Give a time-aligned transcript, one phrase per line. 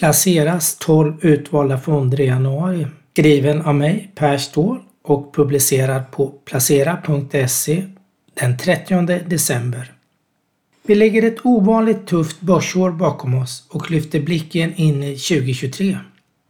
[0.00, 2.86] placeras 12 utvalda fonder i januari.
[3.12, 7.84] Skriven av mig, Per Ståhl och publicerad på placera.se
[8.40, 9.92] den 30 december.
[10.86, 15.98] Vi lägger ett ovanligt tufft börsår bakom oss och lyfter blicken in i 2023.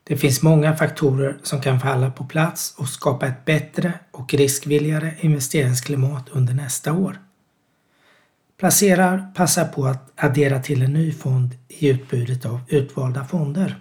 [0.05, 5.14] Det finns många faktorer som kan falla på plats och skapa ett bättre och riskvilligare
[5.21, 7.19] investeringsklimat under nästa år.
[8.61, 13.77] Placerar passar på att addera till en ny fond i utbudet av utvalda fonder.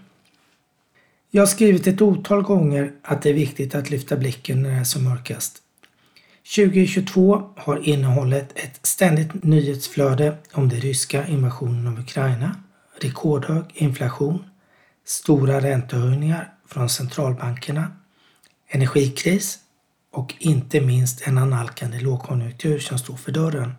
[1.31, 4.75] Jag har skrivit ett otal gånger att det är viktigt att lyfta blicken när det
[4.75, 5.57] är som mörkast.
[6.55, 12.55] 2022 har innehållit ett ständigt nyhetsflöde om den ryska invasionen av Ukraina,
[13.01, 14.43] rekordhög inflation,
[15.05, 17.87] stora räntehöjningar från centralbankerna,
[18.67, 19.59] energikris
[20.11, 23.73] och inte minst en analkande lågkonjunktur som står för dörren.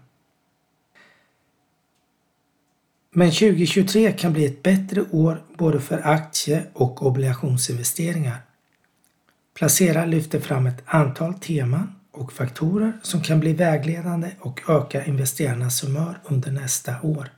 [3.13, 8.37] Men 2023 kan bli ett bättre år både för aktie och obligationsinvesteringar.
[9.55, 15.85] Placera lyfter fram ett antal teman och faktorer som kan bli vägledande och öka investerarnas
[15.85, 17.31] humör under nästa år.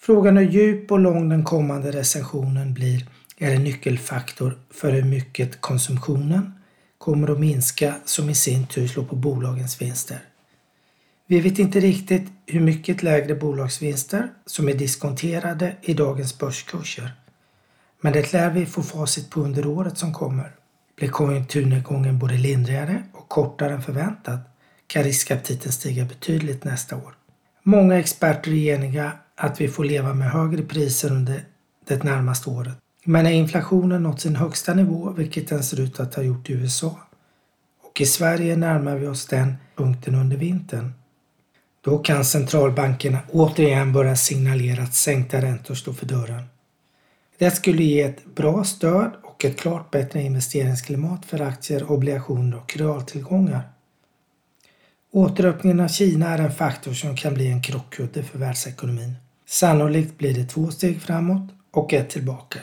[0.00, 3.06] Frågan hur djup och lång den kommande recessionen blir
[3.38, 6.52] är en nyckelfaktor för hur mycket konsumtionen
[6.98, 10.18] kommer att minska som i sin tur slår på bolagens vinster.
[11.30, 17.12] Vi vet inte riktigt hur mycket lägre bolagsvinster som är diskonterade i dagens börskurser.
[18.00, 20.50] Men det lär vi få facit på under året som kommer.
[20.96, 24.40] Blir konjunkturnedgången både lindrigare och kortare än förväntat
[24.86, 27.14] kan riskaptiten stiga betydligt nästa år.
[27.62, 31.44] Många experter är eniga att vi får leva med högre priser under
[31.88, 32.76] det närmaste året.
[33.04, 36.52] Men när inflationen nått sin högsta nivå, vilket den ser ut att ha gjort i
[36.52, 36.98] USA,
[37.82, 40.92] och i Sverige närmar vi oss den punkten under vintern,
[41.88, 46.42] då kan centralbankerna återigen börja signalera att sänkta räntor står för dörren.
[47.38, 52.76] Det skulle ge ett bra stöd och ett klart bättre investeringsklimat för aktier, obligationer och
[52.76, 53.62] realtillgångar.
[55.12, 59.14] Återöppningen av Kina är en faktor som kan bli en krockkudde för världsekonomin.
[59.46, 62.58] Sannolikt blir det två steg framåt och ett tillbaka.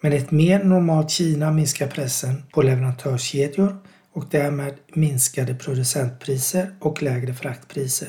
[0.00, 3.76] Men ett mer normalt Kina minskar pressen på leverantörskedjor
[4.12, 8.08] och därmed minskade producentpriser och lägre fraktpriser.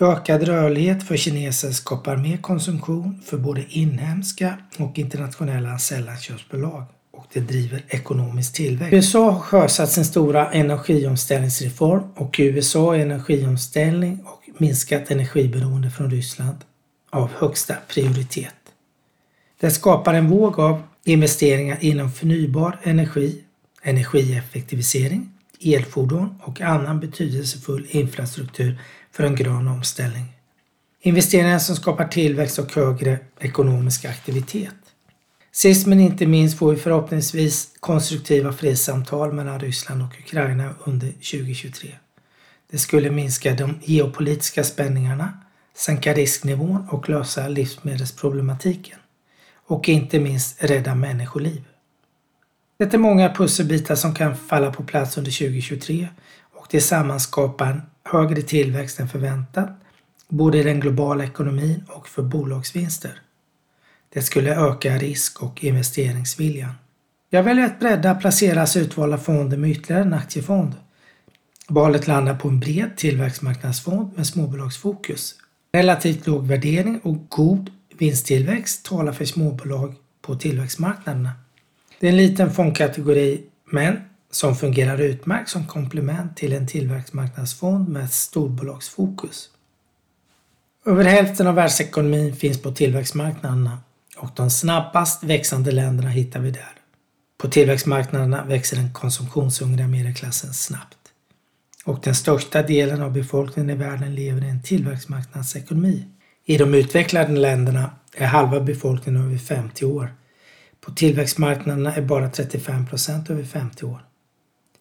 [0.00, 7.40] Ökad rörlighet för kineser skapar mer konsumtion för både inhemska och internationella sällanköpsbolag och det
[7.40, 8.92] driver ekonomisk tillväxt.
[8.92, 16.56] USA har sjösatt sin stora energiomställningsreform och USA är energiomställning och minskat energiberoende från Ryssland
[17.10, 18.54] av högsta prioritet.
[19.60, 23.44] Det skapar en våg av investeringar inom förnybar energi,
[23.82, 25.31] energieffektivisering,
[25.64, 28.80] elfordon och annan betydelsefull infrastruktur
[29.12, 30.24] för en grön omställning.
[31.00, 34.74] Investeringar som skapar tillväxt och högre ekonomisk aktivitet.
[35.52, 41.88] Sist men inte minst får vi förhoppningsvis konstruktiva fredssamtal mellan Ryssland och Ukraina under 2023.
[42.70, 45.32] Det skulle minska de geopolitiska spänningarna,
[45.76, 48.98] sänka risknivån och lösa livsmedelsproblematiken.
[49.66, 51.64] Och inte minst rädda människoliv.
[52.82, 56.08] Det är många pusselbitar som kan falla på plats under 2023
[56.54, 59.68] och tillsammans sammanskapar en högre tillväxt än förväntat,
[60.28, 63.20] både i den globala ekonomin och för bolagsvinster.
[64.08, 66.72] Det skulle öka risk och investeringsviljan.
[67.30, 70.74] Jag väljer att bredda placeras utvalda fonder med ytterligare en aktiefond.
[71.68, 75.34] Valet landar på en bred tillväxtmarknadsfond med småbolagsfokus.
[75.72, 81.30] Relativt låg värdering och god vinsttillväxt talar för småbolag på tillväxtmarknaderna.
[82.02, 88.10] Det är en liten fondkategori men som fungerar utmärkt som komplement till en tillväxtmarknadsfond med
[88.10, 89.50] storbolagsfokus.
[90.86, 93.78] Över hälften av världsekonomin finns på tillväxtmarknaderna
[94.16, 96.72] och de snabbast växande länderna hittar vi där.
[97.38, 100.98] På tillväxtmarknaderna växer den konsumtionshungriga medelklassen snabbt.
[101.84, 106.06] Och den största delen av befolkningen i världen lever i en tillväxtmarknadsekonomi.
[106.44, 110.12] I de utvecklade länderna är halva befolkningen över 50 år.
[110.84, 114.04] På tillväxtmarknaderna är bara 35 procent över 50 år.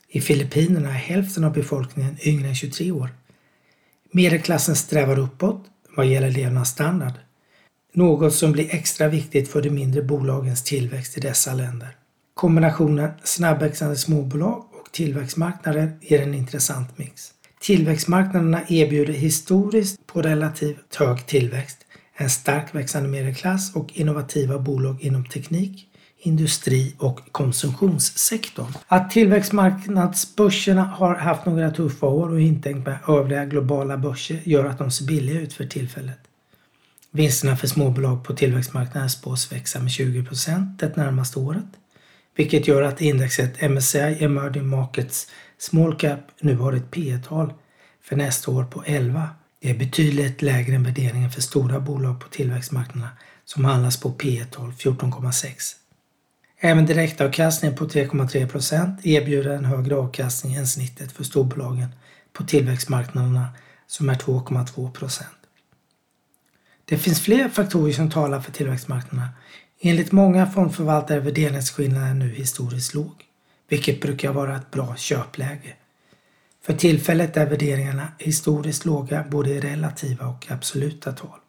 [0.08, 3.10] I Filippinerna är hälften av befolkningen yngre än 23 år.
[4.12, 5.66] Medelklassen strävar uppåt
[5.96, 7.14] vad gäller levnadsstandard.
[7.94, 11.96] Något som blir extra viktigt för de mindre bolagens tillväxt i dessa länder.
[12.34, 17.32] Kombinationen snabbväxande småbolag och tillväxtmarknader ger en intressant mix.
[17.62, 21.78] Tillväxtmarknaderna erbjuder historiskt på relativt hög tillväxt,
[22.14, 25.88] en starkt växande medelklass och innovativa bolag inom teknik,
[26.22, 28.74] industri och konsumtionssektorn.
[28.88, 34.78] Att tillväxtmarknadsbörserna har haft några tuffa år och inte med övriga globala börser gör att
[34.78, 36.20] de ser billiga ut för tillfället.
[37.12, 40.26] Vinsterna för småbolag på tillväxtmarknaden spås växa med 20
[40.80, 41.66] det närmaste året,
[42.36, 45.28] vilket gör att indexet MSCI Emerging Markets
[45.58, 47.54] Small Cap nu har ett P tal
[48.04, 49.30] för nästa år på 11.
[49.62, 53.10] Det är betydligt lägre än värderingen för stora bolag på tillväxtmarknaderna
[53.46, 55.76] som handlas på P tal 14,6.
[56.64, 61.90] Även direktavkastningen på 3,3% erbjuder en högre avkastning än snittet för storbolagen
[62.34, 63.48] på tillväxtmarknaderna
[63.88, 65.24] som är 2,2%
[66.86, 69.30] Det finns fler faktorer som talar för tillväxtmarknaderna.
[69.82, 73.26] Enligt många fondförvaltare är värderingsskillnaden nu historiskt låg,
[73.70, 75.74] vilket brukar vara ett bra köpläge.
[76.66, 81.40] För tillfället är värderingarna historiskt låga både i relativa och absoluta tal.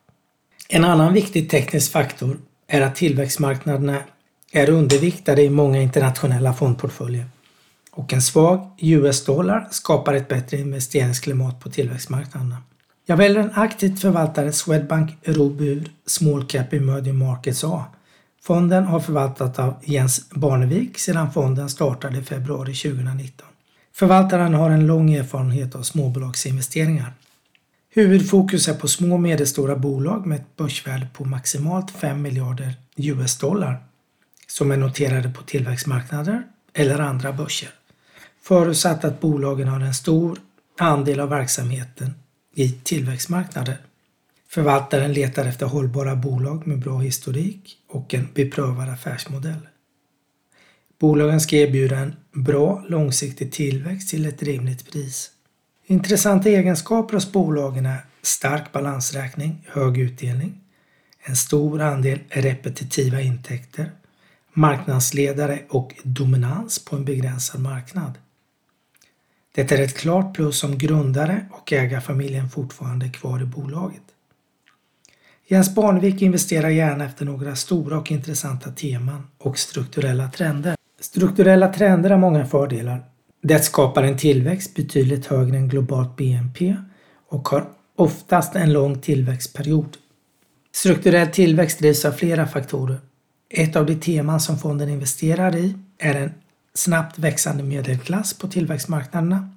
[0.69, 4.03] En annan viktig teknisk faktor är att tillväxtmarknaderna
[4.53, 7.27] är underviktade i många internationella fondportföljer
[7.93, 12.57] och en svag US-dollar skapar ett bättre investeringsklimat på tillväxtmarknaderna.
[13.07, 17.85] Jag väljer en aktivt förvaltare Swedbank Robur Small Cap Emerging Markets A.
[18.43, 23.47] Fonden har förvaltats av Jens Barnevik sedan fonden startade i februari 2019.
[23.95, 27.13] Förvaltaren har en lång erfarenhet av småbolagsinvesteringar.
[27.95, 33.83] Huvudfokus är på små och medelstora bolag med ett börsvärde på maximalt 5 miljarder US-dollar
[34.53, 37.71] som är noterade på tillväxtmarknader eller andra börser.
[38.43, 40.39] Förutsatt att bolagen har en stor
[40.79, 42.15] andel av verksamheten
[42.55, 43.77] i tillväxtmarknader.
[44.49, 49.69] Förvaltaren letar efter hållbara bolag med bra historik och en beprövad affärsmodell.
[51.01, 55.31] Bolagen ska erbjuda en bra långsiktig tillväxt till ett rimligt pris.
[55.87, 60.61] Intressanta egenskaper hos bolagen är stark balansräkning, hög utdelning,
[61.23, 63.93] en stor andel repetitiva intäkter,
[64.53, 68.19] marknadsledare och dominans på en begränsad marknad.
[69.55, 74.03] Det är ett klart plus om grundare och ägarfamiljen fortfarande är kvar i bolaget.
[75.47, 80.77] Jens Barnevik investerar gärna efter några stora och intressanta teman och strukturella trender.
[81.01, 83.05] Strukturella trender har många fördelar.
[83.43, 86.77] Det skapar en tillväxt betydligt högre än globalt BNP
[87.29, 89.97] och har oftast en lång tillväxtperiod.
[90.75, 92.99] Strukturell tillväxt drivs av flera faktorer.
[93.55, 96.31] Ett av de teman som fonden investerar i är en
[96.75, 99.51] snabbt växande medelklass på tillväxtmarknaderna.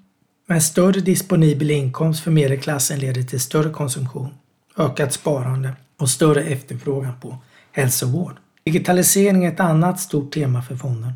[0.47, 4.33] Med större disponibel inkomst för medelklassen leder till större konsumtion,
[4.77, 7.37] ökat sparande och större efterfrågan på
[7.71, 8.35] hälsovård.
[8.63, 11.13] Digitalisering är ett annat stort tema för fonden.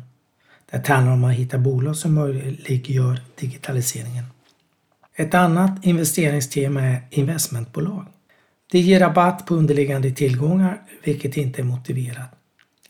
[0.70, 4.24] Det handlar om att hitta bolag som möjliggör digitaliseringen.
[5.14, 8.06] Ett annat investeringstema är investmentbolag.
[8.72, 12.39] Det ger rabatt på underliggande tillgångar, vilket inte är motiverat.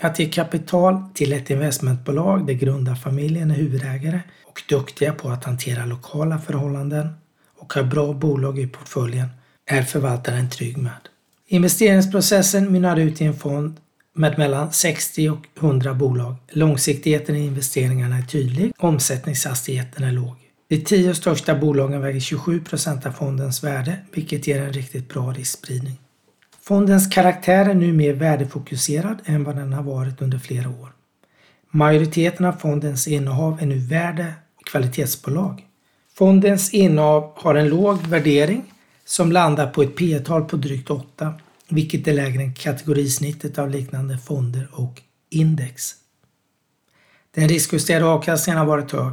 [0.01, 5.87] Att ge kapital till ett investmentbolag där grundarfamiljen är huvudägare och duktiga på att hantera
[5.87, 7.09] lokala förhållanden
[7.59, 9.29] och har bra bolag i portföljen
[9.67, 10.93] är förvaltaren trygg med.
[11.47, 13.77] Investeringsprocessen mynnar ut i en fond
[14.15, 16.35] med mellan 60 och 100 bolag.
[16.49, 20.37] Långsiktigheten i investeringarna är tydlig, omsättningshastigheten är låg.
[20.69, 25.33] De tio största bolagen väger 27 procent av fondens värde, vilket ger en riktigt bra
[25.33, 25.99] riskspridning.
[26.71, 30.93] Fondens karaktär är nu mer värdefokuserad än vad den har varit under flera år.
[31.71, 35.67] Majoriteten av fondens innehav är nu värde och kvalitetsbolag.
[36.15, 38.75] Fondens innehav har en låg värdering
[39.05, 41.35] som landar på ett P tal på drygt 8,
[41.69, 45.93] vilket är lägre än kategorisnittet av liknande fonder och index.
[47.35, 49.13] Den riskjusterade avkastningen har varit hög.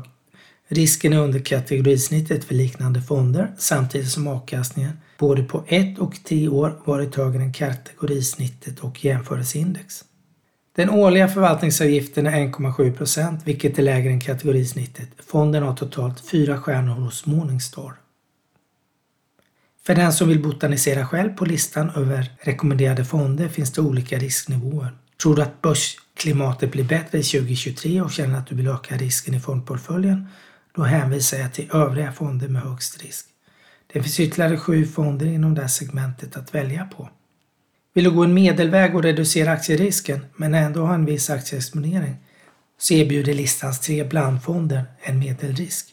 [0.67, 6.49] Risken är under kategorisnittet för liknande fonder samtidigt som avkastningen både på ett och tio
[6.49, 10.03] år varit högre än kategorisnittet och jämförelseindex.
[10.75, 15.09] Den årliga förvaltningsavgiften är 1,7 procent, vilket är lägre än kategorisnittet.
[15.27, 17.93] Fonden har totalt fyra stjärnor hos Morningstar.
[19.85, 24.97] För den som vill botanisera själv på listan över rekommenderade fonder finns det olika risknivåer.
[25.21, 29.33] Tror du att börsklimatet blir bättre i 2023 och känner att du vill öka risken
[29.33, 30.27] i fondportföljen?
[30.77, 33.25] Då hänvisar jag till övriga fonder med högst risk.
[33.87, 37.09] Det finns ytterligare sju fonder inom det här segmentet att välja på.
[37.93, 42.15] Vill du gå en medelväg och reducera aktierisken men ändå ha en viss aktieexponering
[42.77, 45.87] så erbjuder listans tre blandfonder en medelrisk.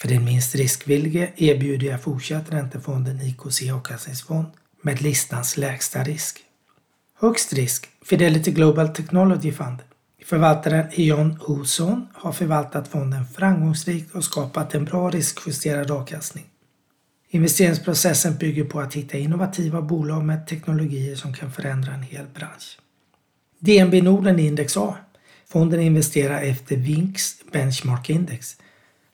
[0.00, 4.46] För den minst riskvillige erbjuder jag fortsatt räntefonden IKC avkastningsfond
[4.82, 6.40] med listans lägsta risk.
[7.20, 9.78] Högst risk Fidelity Global Technology Fund.
[10.24, 16.44] Förvaltaren Ion Huson har förvaltat fonden framgångsrikt och skapat en bra riskjusterad avkastning.
[17.28, 22.78] Investeringsprocessen bygger på att hitta innovativa bolag med teknologier som kan förändra en hel bransch.
[23.58, 24.96] DNB Norden Index A.
[25.48, 28.56] Fonden investerar efter Vinks Benchmark Index.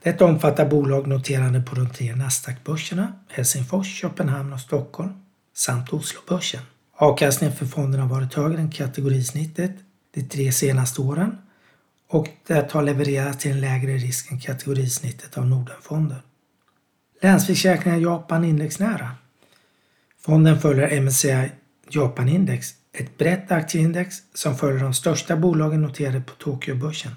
[0.03, 5.13] Detta omfattar bolag noterade på de tre Nasdaq-börserna Helsingfors, Köpenhamn och Stockholm
[5.55, 6.61] samt Oslobörsen.
[6.97, 9.73] Avkastningen för fonden har varit högre än kategorisnittet
[10.17, 11.39] de tre senaste åren
[12.09, 16.19] och det har levererats till en lägre risk än kategorisnittet av Nordenfonden.
[17.23, 19.11] Länsförsäkringar Japan indexnära.
[20.21, 21.51] Fonden följer MSCI
[21.91, 27.13] Japan Index, ett brett aktieindex som följer de största bolagen noterade på Tokyobörsen.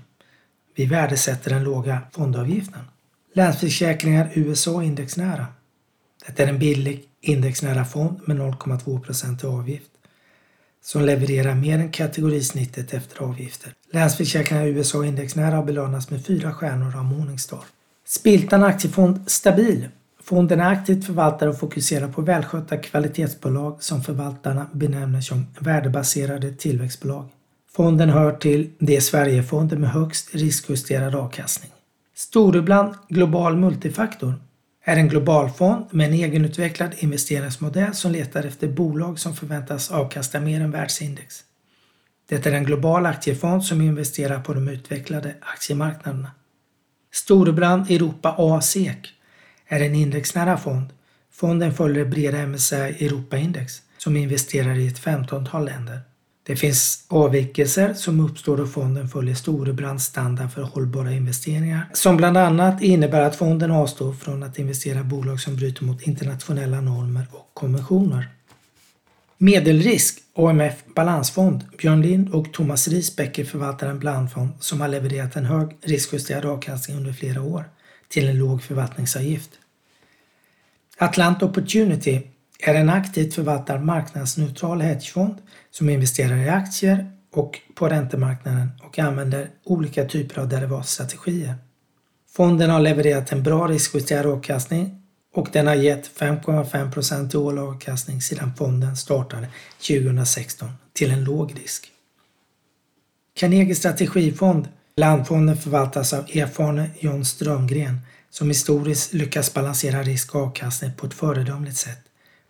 [0.76, 2.82] Vi värdesätter den låga fondavgiften.
[3.34, 5.46] Länsförsäkringar USA indexnära.
[6.28, 9.92] Det är en billig indexnära fond med 0,2 i avgift
[10.84, 13.74] som levererar mer än kategorisnittet efter avgifter.
[13.94, 17.64] Länsförsäkringar USA indexnära har belönats med fyra stjärnor av Morningstar.
[18.06, 19.88] Spiltan Aktiefond Stabil.
[20.24, 27.30] Fonden är aktivt förvaltare och fokuserar på välskötta kvalitetsbolag som förvaltarna benämner som värdebaserade tillväxtbolag.
[27.76, 31.72] Fonden hör till de Sverigefonder med högst riskjusterad avkastning.
[32.16, 34.34] Storebrand Global Multifaktor
[34.90, 40.40] är en global fond med en egenutvecklad investeringsmodell som letar efter bolag som förväntas avkasta
[40.40, 41.44] mer än världsindex.
[42.30, 46.32] Det är en global aktiefond som investerar på de utvecklade aktiemarknaderna.
[47.12, 49.14] Storebrand Europa A-SEK
[49.68, 50.88] är en indexnära fond.
[51.32, 56.00] Fonden följer det breda MSCI Europa-index som investerar i ett 15-tal länder.
[56.50, 62.38] Det finns avvikelser som uppstår då fonden följer Storebrands standard för hållbara investeringar som bland
[62.38, 67.26] annat innebär att fonden avstår från att investera i bolag som bryter mot internationella normer
[67.32, 68.30] och konventioner.
[69.38, 75.46] Medelrisk AMF Balansfond Björn Lind och Thomas Risbäcker förvaltar en blandfond som har levererat en
[75.46, 77.66] hög riskjusterad avkastning under flera år
[78.08, 79.50] till en låg förvaltningsavgift.
[80.98, 82.22] Atlant Opportunity
[82.64, 85.36] är en aktivt förvaltad marknadsneutral hedgefond
[85.72, 91.56] som investerar i aktier och på räntemarknaden och använder olika typer av derivatstrategier.
[92.32, 95.02] Fonden har levererat en bra riskjusterad avkastning
[95.36, 99.48] och den har gett 5,5 i årlig avkastning sedan fonden startade
[99.88, 101.92] 2016 till en låg risk.
[103.36, 104.68] Carnegie Strategifond
[105.00, 108.00] Landfonden förvaltas av erfarne John Strömgren
[108.30, 112.09] som historiskt lyckats balansera risk och avkastning på ett föredömligt sätt.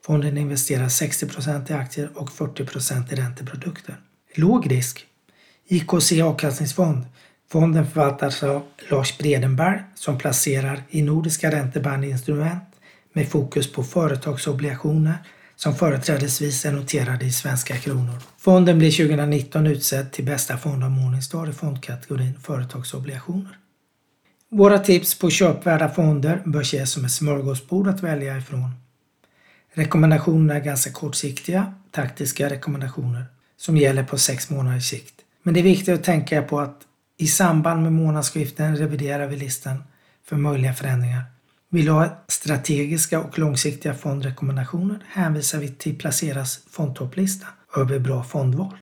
[0.10, 3.96] Fonden investerar 60% i aktier och 40% i ränteprodukter.
[4.36, 5.06] Låg risk.
[5.68, 7.06] IKC avkastningsfond.
[7.52, 12.64] Fonden förvaltas av Lars Bredenberg som placerar i nordiska räntebandinstrument
[13.14, 15.18] med fokus på företagsobligationer
[15.56, 18.20] som företrädesvis är noterade i svenska kronor.
[18.38, 23.58] Fonden blir 2019 utsedd till bästa fond av Morningstar i fondkategorin företagsobligationer.
[24.52, 28.72] Våra tips på köpvärda fonder bör ses som ett smörgåsbord att välja ifrån.
[29.74, 33.26] Rekommendationerna är ganska kortsiktiga, taktiska rekommendationer
[33.58, 35.16] som gäller på sex månaders sikt.
[35.44, 36.82] Men det är viktigt att tänka på att
[37.18, 39.84] i samband med månadsskiften reviderar vi listan
[40.26, 41.24] för möjliga förändringar.
[41.70, 48.74] Vill du ha strategiska och långsiktiga fondrekommendationer hänvisar vi till Placeras fondtopplista över bra fondval.